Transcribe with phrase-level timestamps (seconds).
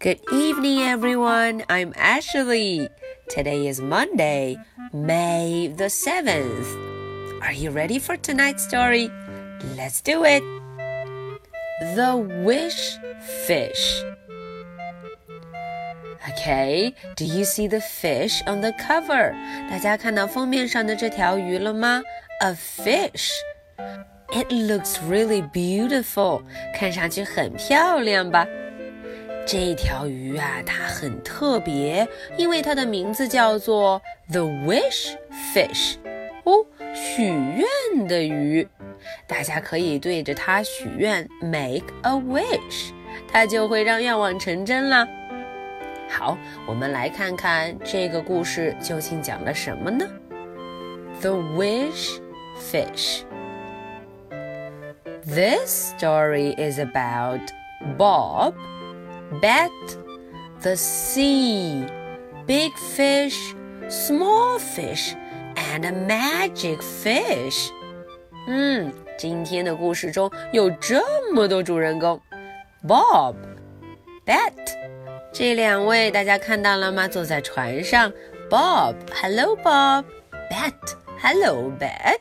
[0.00, 1.64] Good evening, everyone.
[1.68, 2.88] I'm Ashley.
[3.28, 4.56] Today is Monday,
[4.92, 7.42] May the 7th.
[7.42, 9.10] Are you ready for tonight's story?
[9.76, 10.42] Let's do it.
[11.94, 12.98] The Wish
[13.46, 14.02] Fish.
[16.30, 19.32] Okay, do you see the fish on the cover?
[19.70, 22.02] 大家看到封面上的这条鱼了吗？
[22.40, 23.30] A fish.
[24.32, 26.42] It looks really beautiful.
[26.74, 28.46] 看上去很漂亮吧？
[29.45, 35.15] 这条鱼啊，它很特别，因为它的名字叫做 the wish
[35.53, 35.95] fish，
[36.43, 38.67] 哦，许愿的鱼。
[39.27, 42.91] 大家可以对着它许愿，make a wish，
[43.27, 45.07] 它就会让愿望成真了。
[46.07, 50.05] 好，我们来看看这个故事究竟讲了什么呢
[51.19, 52.19] ？The wish
[52.59, 53.23] fish。
[55.25, 57.41] This story is about
[57.97, 58.53] Bob.
[59.40, 59.70] Bet,
[60.62, 61.84] the sea,
[62.46, 63.54] big fish,
[63.88, 65.14] small fish,
[65.56, 67.70] and a magic fish.
[68.48, 72.20] 嗯，今天的故事中有这么多主人公，
[72.86, 73.34] Bob,
[74.24, 74.52] Bet，
[75.32, 77.08] 这两位大家看到了吗？
[77.08, 78.12] 坐在船上，
[78.48, 82.20] Bob，Hello Bob，Bet，Hello Bet。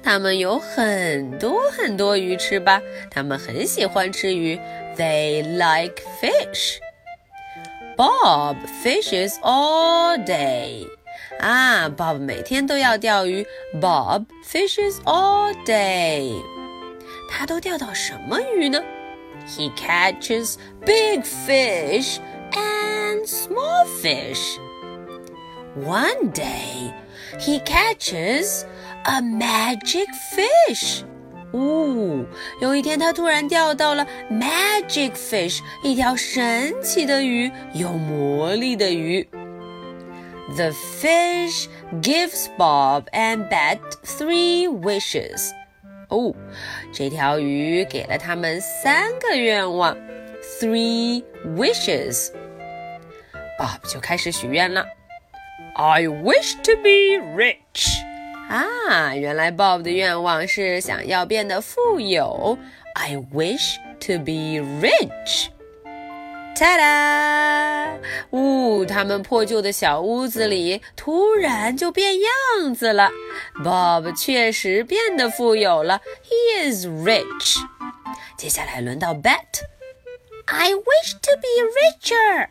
[0.02, 2.82] 他们有很多很多鱼吃吧？
[3.10, 4.58] 他们很喜欢吃鱼。
[4.96, 6.78] They like fish.
[7.96, 10.86] Bob fishes all day.
[11.38, 13.46] 啊，Bob 每天都要钓鱼。
[13.80, 16.42] Bob fishes all day。
[17.30, 18.80] 他都钓到什么鱼呢？
[19.46, 22.18] He catches big fish
[22.52, 24.58] and small fish.
[25.76, 26.92] One day,
[27.38, 28.64] he catches
[29.04, 31.02] a magic fish.
[31.52, 32.24] 哦，
[32.60, 39.26] 有一天他突然钓到了 magic fish，一条神奇的鱼，有魔力的鱼。
[40.56, 41.68] The fish
[42.02, 45.52] gives Bob and Bet three wishes.
[46.08, 46.34] 哦，
[46.92, 49.96] 这条鱼给了他们三个愿望，
[50.60, 51.22] three
[51.56, 52.32] wishes.
[53.58, 54.84] Bob 就开始许愿了。
[55.76, 57.86] I wish to be rich.
[58.48, 62.58] 啊，原来 Bob 的愿望是想要变得富有。
[62.94, 65.50] I wish to be rich.
[66.57, 67.99] 哒哒！
[68.31, 73.11] 呜，他们破旧的小屋子里突然就变样子了。
[73.63, 77.57] Bob 确实变得富有了，He is rich。
[78.37, 79.63] 接下来轮到 Bet。
[80.45, 82.47] I wish to be richer。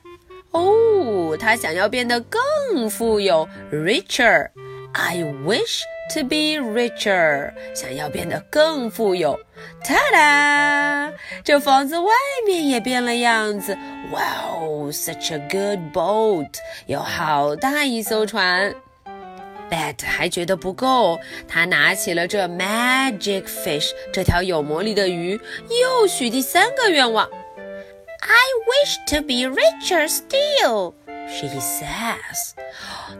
[0.50, 4.50] 哦，他想要变得更富有，richer。
[4.92, 5.82] I wish
[6.14, 9.40] to be richer，想要变得更富有。
[9.86, 11.12] 哒哒，
[11.44, 12.10] 这房子外
[12.46, 13.76] 面也变了样子。
[14.10, 16.54] Wow, such a good boat，
[16.86, 18.74] 有好大一艘船。
[19.70, 27.28] Bet 还觉得不够，他拿起了这 magic fish，这条有魔力的鱼，又许第三个愿望。
[28.20, 30.94] I wish to be richer still。
[31.26, 32.52] She says，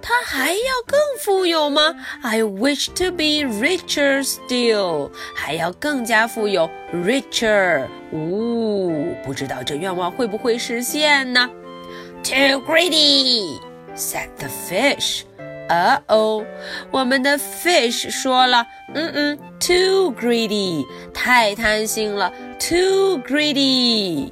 [0.04, 1.96] 她还要更富有吗？
[2.22, 7.88] I wish to be richer still，还要更加富有，richer。
[8.12, 11.50] 呜，不知道这愿望会不会实现呢？
[12.24, 16.44] Too greedy，said the fish。Uh oh，
[16.90, 18.66] 我们的 fish 说了，
[18.96, 20.84] 嗯嗯，too greedy，
[21.14, 24.32] 太贪心了，too greedy。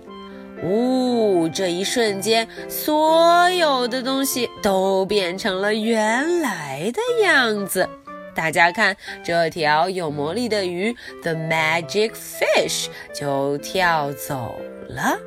[0.64, 7.88] 呜，这一瞬间，所有的东西都变成了原来的样子。
[8.34, 14.56] 大家看，这条有魔力的鱼，the magic fish，就跳走
[14.88, 15.18] 了。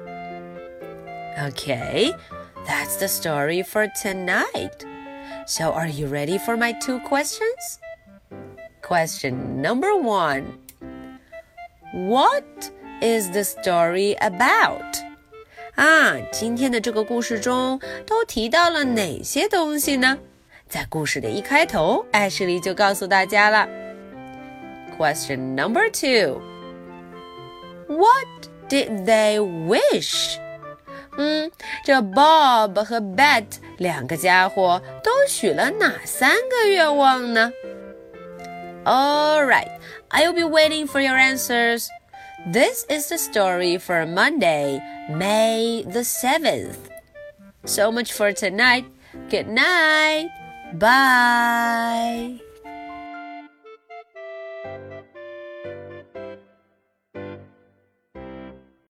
[1.38, 2.12] Okay,
[2.66, 4.84] that's the story for tonight.
[5.46, 7.78] So, are you ready for my two questions?
[8.82, 10.44] Question number one
[11.92, 14.84] What is the story about?
[15.74, 20.18] 啊，今天的这个故事中都提到了哪些东西呢？
[20.68, 23.68] 在故事的一开头，艾什莉就告诉大家了。
[24.96, 26.40] Question number two.
[27.88, 30.36] What did they wish?
[31.18, 31.50] 嗯，
[31.84, 33.44] 这 Bob 和 Bet
[33.78, 37.52] 两个家伙都许了哪三个愿望呢？
[38.84, 39.68] All right,
[40.10, 41.88] I'll be waiting for your answers.
[42.45, 44.77] This is the story for Monday,
[45.09, 46.77] May the 7th.
[47.65, 48.85] So much for tonight.
[49.33, 50.29] Good night.
[50.77, 52.44] Bye.